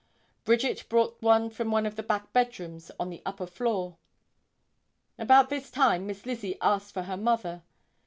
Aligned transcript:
Bridget 0.45 0.85
brought 0.89 1.21
one 1.21 1.51
from 1.51 1.69
one 1.69 1.85
of 1.85 1.95
the 1.95 2.01
back 2.01 2.33
bedrooms 2.33 2.89
on 2.99 3.11
the 3.11 3.21
upper 3.23 3.45
floor. 3.45 3.97
About 5.19 5.49
this 5.51 5.69
time 5.69 6.07
Miss 6.07 6.25
Lizzie 6.25 6.57
asked 6.59 6.91
for 6.91 7.03
her 7.03 7.17
mother. 7.17 7.61